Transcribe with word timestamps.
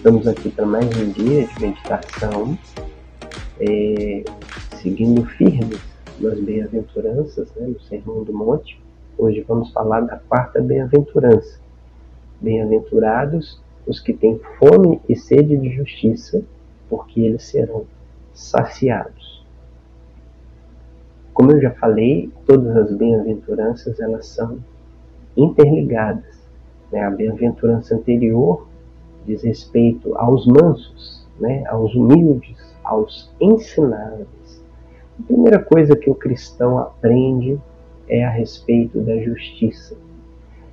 Estamos 0.00 0.26
aqui 0.26 0.48
para 0.48 0.64
mais 0.64 0.86
um 0.96 1.10
dia 1.12 1.46
de 1.46 1.60
meditação, 1.60 2.58
é, 3.60 4.24
seguindo 4.80 5.26
firmes 5.26 5.78
nas 6.18 6.40
bem-aventuranças, 6.40 7.52
né, 7.54 7.66
no 7.66 7.78
Sermão 7.82 8.24
do 8.24 8.32
Monte. 8.32 8.80
Hoje 9.18 9.44
vamos 9.46 9.70
falar 9.72 10.00
da 10.00 10.16
quarta 10.16 10.58
bem-aventurança. 10.62 11.60
Bem-aventurados 12.40 13.60
os 13.86 14.00
que 14.00 14.14
têm 14.14 14.40
fome 14.58 15.02
e 15.06 15.14
sede 15.14 15.54
de 15.58 15.68
justiça, 15.68 16.42
porque 16.88 17.20
eles 17.20 17.42
serão 17.42 17.84
saciados. 18.32 19.44
Como 21.34 21.52
eu 21.52 21.60
já 21.60 21.72
falei, 21.72 22.32
todas 22.46 22.74
as 22.74 22.96
bem-aventuranças 22.96 24.00
elas 24.00 24.28
são 24.28 24.60
interligadas. 25.36 26.40
Né? 26.90 27.02
A 27.02 27.10
bem-aventurança 27.10 27.94
anterior 27.94 28.69
diz 29.26 29.42
respeito 29.42 30.16
aos 30.16 30.46
mansos, 30.46 31.26
né? 31.38 31.64
aos 31.68 31.94
humildes, 31.94 32.56
aos 32.84 33.30
ensináveis. 33.40 34.64
A 35.18 35.22
primeira 35.26 35.58
coisa 35.58 35.96
que 35.96 36.10
o 36.10 36.14
cristão 36.14 36.78
aprende 36.78 37.60
é 38.08 38.24
a 38.24 38.30
respeito 38.30 39.00
da 39.00 39.16
justiça. 39.18 39.96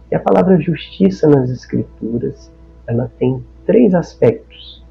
E 0.09 0.15
a 0.15 0.19
palavra 0.19 0.59
justiça 0.59 1.27
nas 1.27 1.49
Escrituras 1.49 2.51
ela 2.87 3.11
tem 3.19 3.43
três 3.65 3.93
aspectos 3.93 4.83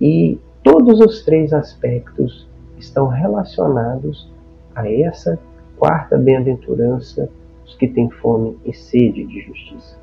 e 0.00 0.38
todos 0.62 0.98
os 1.00 1.22
três 1.22 1.52
aspectos 1.52 2.48
estão 2.78 3.06
relacionados 3.06 4.32
a 4.74 4.90
essa 4.90 5.38
quarta 5.76 6.16
bem-aventurança, 6.16 7.28
os 7.64 7.76
que 7.76 7.86
têm 7.86 8.08
fome 8.10 8.56
e 8.64 8.72
sede 8.72 9.24
de 9.24 9.40
justiça. 9.42 9.98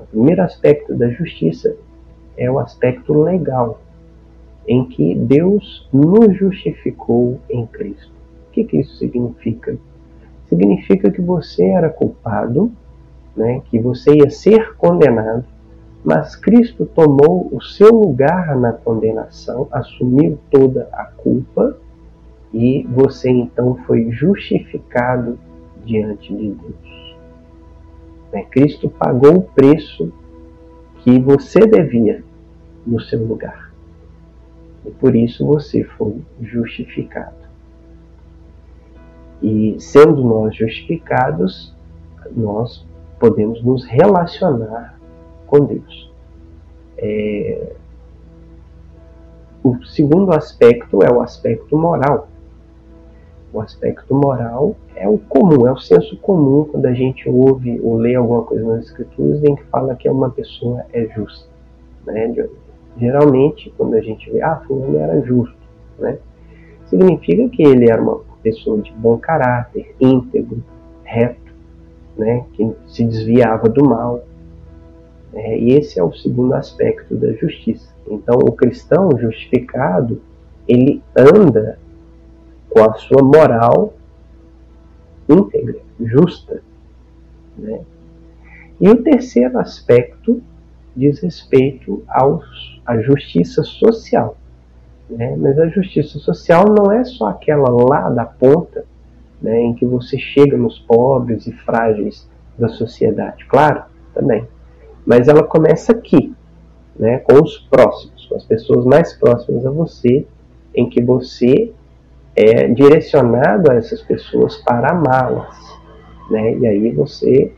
O 0.00 0.06
primeiro 0.06 0.42
aspecto 0.42 0.94
da 0.94 1.08
justiça 1.10 1.76
é 2.36 2.50
o 2.50 2.58
aspecto 2.58 3.12
legal, 3.12 3.80
em 4.66 4.84
que 4.84 5.14
Deus 5.14 5.88
nos 5.92 6.36
justificou 6.36 7.40
em 7.50 7.66
Cristo. 7.66 8.12
O 8.48 8.52
que, 8.52 8.64
que 8.64 8.78
isso 8.78 8.96
significa? 8.96 9.76
Significa 10.48 11.10
que 11.10 11.20
você 11.20 11.64
era 11.64 11.88
culpado, 11.88 12.72
né, 13.36 13.62
que 13.66 13.78
você 13.78 14.14
ia 14.14 14.30
ser 14.30 14.74
condenado, 14.76 15.44
mas 16.04 16.36
Cristo 16.36 16.84
tomou 16.84 17.48
o 17.50 17.60
seu 17.62 17.90
lugar 17.90 18.56
na 18.56 18.72
condenação, 18.72 19.66
assumiu 19.72 20.38
toda 20.50 20.88
a 20.92 21.04
culpa 21.04 21.76
e 22.52 22.86
você 22.90 23.30
então 23.30 23.76
foi 23.86 24.10
justificado 24.10 25.38
diante 25.84 26.34
de 26.34 26.50
Deus. 26.50 27.16
Né? 28.32 28.44
Cristo 28.50 28.88
pagou 28.88 29.36
o 29.36 29.42
preço 29.42 30.12
que 31.04 31.18
você 31.18 31.60
devia 31.60 32.24
no 32.86 32.98
seu 32.98 33.22
lugar. 33.22 33.70
E 34.86 34.90
por 34.90 35.14
isso 35.14 35.46
você 35.46 35.84
foi 35.84 36.16
justificado. 36.40 37.44
E 39.42 39.76
sendo 39.78 40.24
nós 40.24 40.56
justificados, 40.56 41.76
nós 42.34 42.86
podemos 43.20 43.62
nos 43.62 43.84
relacionar 43.84 44.98
com 45.46 45.66
Deus. 45.66 46.10
É... 46.96 47.76
O 49.62 49.84
segundo 49.84 50.32
aspecto 50.32 51.02
é 51.02 51.10
o 51.12 51.20
aspecto 51.20 51.76
moral. 51.76 52.28
O 53.54 53.60
aspecto 53.60 54.12
moral 54.12 54.74
é 54.96 55.08
o 55.08 55.16
comum, 55.16 55.64
é 55.64 55.70
o 55.70 55.78
senso 55.78 56.16
comum 56.16 56.64
quando 56.64 56.86
a 56.86 56.92
gente 56.92 57.28
ouve 57.28 57.80
ou 57.84 57.96
lê 57.96 58.16
alguma 58.16 58.42
coisa 58.42 58.66
nas 58.66 58.86
escrituras 58.86 59.44
em 59.44 59.54
que 59.54 59.62
fala 59.66 59.94
que 59.94 60.08
uma 60.10 60.28
pessoa 60.28 60.84
é 60.92 61.06
justa. 61.14 61.48
Né? 62.04 62.34
Geralmente, 62.98 63.72
quando 63.76 63.94
a 63.94 64.00
gente 64.00 64.28
vê, 64.28 64.42
ah, 64.42 64.60
fulano 64.66 64.98
era 64.98 65.20
justo, 65.20 65.56
né? 66.00 66.18
significa 66.86 67.48
que 67.48 67.62
ele 67.62 67.88
era 67.88 68.02
uma 68.02 68.22
pessoa 68.42 68.82
de 68.82 68.92
bom 68.94 69.18
caráter, 69.18 69.94
íntegro, 70.00 70.60
reto, 71.04 71.54
né? 72.18 72.44
que 72.54 72.72
se 72.88 73.04
desviava 73.04 73.68
do 73.68 73.88
mal, 73.88 74.24
é, 75.32 75.56
e 75.56 75.74
esse 75.74 76.00
é 76.00 76.02
o 76.02 76.12
segundo 76.12 76.54
aspecto 76.54 77.14
da 77.14 77.32
justiça. 77.34 77.88
Então, 78.08 78.36
o 78.36 78.50
cristão 78.50 79.10
justificado, 79.16 80.20
ele 80.66 81.00
anda 81.16 81.78
com 82.74 82.82
a 82.82 82.94
sua 82.94 83.22
moral 83.22 83.94
íntegra, 85.28 85.78
justa. 86.00 86.60
Né? 87.56 87.80
E 88.80 88.88
o 88.88 89.00
terceiro 89.00 89.58
aspecto 89.60 90.42
diz 90.94 91.20
respeito 91.20 92.02
aos, 92.08 92.82
à 92.84 92.98
justiça 92.98 93.62
social. 93.62 94.36
Né? 95.08 95.36
Mas 95.36 95.56
a 95.56 95.68
justiça 95.68 96.18
social 96.18 96.64
não 96.68 96.90
é 96.90 97.04
só 97.04 97.28
aquela 97.28 97.70
lá 97.70 98.10
da 98.10 98.24
ponta, 98.24 98.84
né, 99.40 99.60
em 99.60 99.74
que 99.74 99.84
você 99.84 100.18
chega 100.18 100.56
nos 100.56 100.78
pobres 100.78 101.46
e 101.46 101.52
frágeis 101.52 102.28
da 102.58 102.68
sociedade. 102.68 103.44
Claro, 103.46 103.84
também. 104.12 104.46
Mas 105.04 105.28
ela 105.28 105.42
começa 105.42 105.92
aqui, 105.92 106.34
né, 106.96 107.18
com 107.18 107.42
os 107.42 107.58
próximos, 107.58 108.26
com 108.26 108.36
as 108.36 108.44
pessoas 108.44 108.84
mais 108.84 109.12
próximas 109.12 109.66
a 109.66 109.70
você, 109.70 110.26
em 110.74 110.88
que 110.88 111.02
você 111.02 111.72
é 112.36 112.68
direcionado 112.68 113.70
a 113.70 113.74
essas 113.74 114.02
pessoas 114.02 114.56
para 114.58 114.90
amá-las. 114.90 115.56
Né, 116.30 116.56
e 116.56 116.66
aí 116.66 116.90
você 116.92 117.52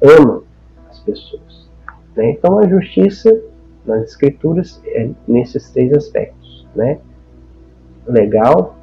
ama 0.00 0.42
as 0.88 1.00
pessoas. 1.00 1.68
Né? 2.16 2.30
Então 2.30 2.58
a 2.58 2.68
justiça 2.68 3.30
nas 3.84 4.10
escrituras 4.10 4.80
é 4.86 5.10
nesses 5.26 5.70
três 5.70 5.92
aspectos. 5.92 6.66
Né? 6.74 6.98
Legal, 8.06 8.76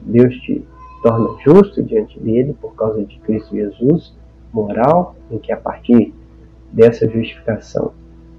Deus 0.00 0.34
te 0.36 0.64
torna 1.02 1.28
justo 1.42 1.82
diante 1.82 2.18
dele 2.18 2.54
por 2.60 2.74
causa 2.74 3.04
de 3.04 3.18
Cristo 3.20 3.54
Jesus. 3.54 4.14
Moral, 4.52 5.14
em 5.30 5.38
que 5.38 5.52
a 5.52 5.56
partir 5.56 6.12
dessa 6.72 7.08
justificação 7.08 7.92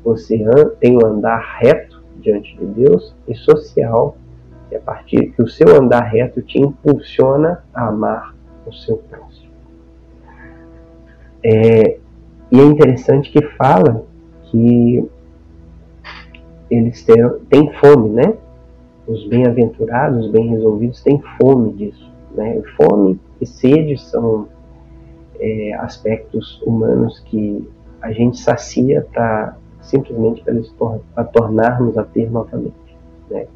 você 0.03 0.37
tem 0.79 0.97
um 0.97 1.05
andar 1.05 1.57
reto 1.59 2.01
diante 2.19 2.55
de 2.57 2.65
Deus 2.65 3.15
e 3.27 3.35
social, 3.35 4.17
que 4.71 4.77
a 4.77 4.79
partir 4.79 5.33
que 5.33 5.41
o 5.41 5.49
seu 5.49 5.75
andar 5.75 6.03
reto 6.03 6.41
te 6.41 6.57
impulsiona 6.57 7.61
a 7.73 7.87
amar 7.89 8.33
o 8.65 8.71
seu 8.71 8.95
próximo. 8.97 9.51
É, 11.43 11.97
e 12.49 12.59
é 12.59 12.63
interessante 12.63 13.29
que 13.29 13.41
fala 13.57 14.05
que 14.45 15.05
eles 16.69 17.05
têm, 17.49 17.73
fome, 17.81 18.11
né? 18.11 18.33
Os 19.05 19.27
bem-aventurados, 19.27 20.27
os 20.27 20.31
bem 20.31 20.47
resolvidos 20.51 21.03
têm 21.03 21.21
fome 21.37 21.73
disso. 21.73 22.09
Né? 22.33 22.61
Fome 22.77 23.19
e 23.41 23.45
sede 23.45 23.97
são 23.99 24.47
é, 25.37 25.73
aspectos 25.73 26.61
humanos 26.61 27.19
que 27.25 27.67
a 28.01 28.13
gente 28.13 28.37
sacia 28.37 29.05
para 29.11 29.57
simplesmente 29.81 30.41
para 31.13 31.23
tornarmos 31.25 31.97
a 31.97 32.03
ter 32.03 32.31
novamente. 32.31 32.73
Né? 33.29 33.47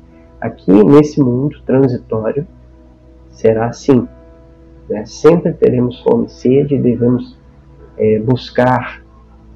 Aqui 0.46 0.72
nesse 0.72 1.20
mundo 1.20 1.60
transitório 1.66 2.46
será 3.32 3.66
assim. 3.66 4.08
Né? 4.88 5.04
Sempre 5.04 5.52
teremos 5.54 6.00
fome 6.04 6.28
e 6.28 6.30
sede 6.30 6.76
e 6.76 6.80
devemos 6.80 7.36
é, 7.98 8.20
buscar 8.20 9.04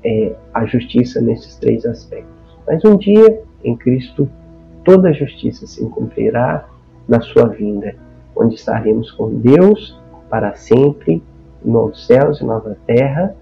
é, 0.04 0.36
a 0.52 0.66
justiça 0.66 1.22
nesses 1.22 1.58
três 1.58 1.86
aspectos. 1.86 2.58
Mas 2.66 2.84
um 2.84 2.98
dia, 2.98 3.40
em 3.64 3.78
Cristo, 3.78 4.28
toda 4.84 5.10
a 5.10 5.14
justiça 5.14 5.68
se 5.68 5.88
cumprirá 5.90 6.68
na 7.08 7.22
sua 7.22 7.48
vinda, 7.48 7.94
onde 8.36 8.56
estaremos 8.56 9.12
com 9.12 9.30
Deus 9.30 9.96
para 10.28 10.56
sempre, 10.56 11.22
novos 11.64 12.08
céus 12.08 12.42
e 12.42 12.44
nova 12.44 12.76
terra, 12.88 13.36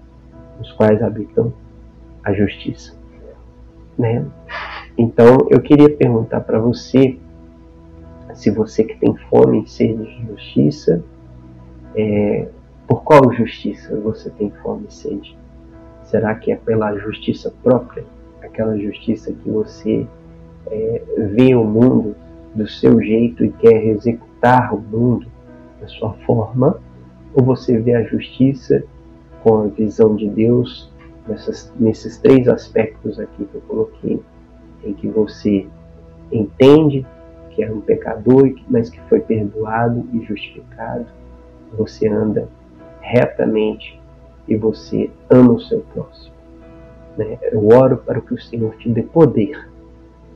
os 0.60 0.70
quais 0.72 1.02
habitam 1.02 1.50
a 2.22 2.30
justiça. 2.34 2.94
Né? 3.98 4.22
Então, 4.98 5.46
eu 5.48 5.62
queria 5.62 5.88
perguntar 5.88 6.40
para 6.40 6.58
você, 6.58 7.18
se 8.38 8.52
você 8.52 8.84
que 8.84 8.96
tem 8.98 9.16
fome 9.28 9.64
e 9.64 9.68
sede 9.68 10.04
de 10.04 10.26
justiça, 10.28 11.02
é, 11.96 12.48
por 12.86 13.02
qual 13.02 13.32
justiça 13.32 13.98
você 13.98 14.30
tem 14.30 14.48
fome 14.62 14.86
e 14.88 14.94
sede? 14.94 15.36
Será 16.04 16.36
que 16.36 16.52
é 16.52 16.56
pela 16.56 16.96
justiça 16.98 17.52
própria? 17.64 18.04
Aquela 18.40 18.78
justiça 18.78 19.32
que 19.32 19.50
você 19.50 20.06
é, 20.70 21.02
vê 21.34 21.56
o 21.56 21.64
mundo 21.64 22.14
do 22.54 22.68
seu 22.68 23.02
jeito 23.02 23.44
e 23.44 23.50
quer 23.50 23.84
executar 23.86 24.72
o 24.72 24.80
mundo 24.80 25.26
da 25.80 25.88
sua 25.88 26.12
forma? 26.24 26.80
Ou 27.34 27.44
você 27.44 27.76
vê 27.76 27.96
a 27.96 28.04
justiça 28.04 28.84
com 29.42 29.62
a 29.62 29.66
visão 29.66 30.14
de 30.14 30.28
Deus 30.28 30.92
nessas, 31.26 31.72
nesses 31.76 32.18
três 32.18 32.48
aspectos 32.48 33.18
aqui 33.18 33.44
que 33.44 33.54
eu 33.56 33.62
coloquei, 33.62 34.22
em 34.84 34.94
que 34.94 35.08
você 35.08 35.66
entende 36.30 37.04
que 37.58 37.64
era 37.64 37.74
um 37.74 37.80
pecador, 37.80 38.54
mas 38.70 38.88
que 38.88 39.00
foi 39.08 39.18
perdoado 39.18 40.08
e 40.12 40.24
justificado. 40.24 41.06
Você 41.72 42.06
anda 42.06 42.48
retamente 43.00 44.00
e 44.46 44.54
você 44.54 45.10
ama 45.28 45.54
o 45.54 45.60
seu 45.60 45.80
próximo. 45.92 46.36
Né? 47.16 47.36
Eu 47.50 47.66
oro 47.66 47.96
para 47.96 48.20
que 48.20 48.32
o 48.32 48.40
Senhor 48.40 48.76
te 48.76 48.88
dê 48.88 49.02
poder 49.02 49.68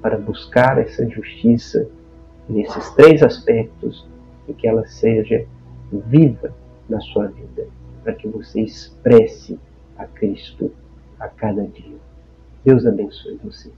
para 0.00 0.18
buscar 0.18 0.78
essa 0.78 1.08
justiça 1.08 1.88
nesses 2.48 2.90
três 2.90 3.22
aspectos 3.22 4.04
e 4.48 4.52
que 4.52 4.66
ela 4.66 4.84
seja 4.88 5.46
viva 5.92 6.52
na 6.88 7.00
sua 7.00 7.28
vida, 7.28 7.68
para 8.02 8.14
que 8.14 8.26
você 8.26 8.62
expresse 8.62 9.60
a 9.96 10.06
Cristo 10.06 10.72
a 11.20 11.28
cada 11.28 11.62
dia. 11.68 11.98
Deus 12.64 12.84
abençoe 12.84 13.38
você. 13.44 13.70